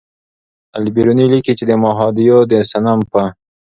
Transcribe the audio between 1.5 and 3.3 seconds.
چې د مهادیو د صنم په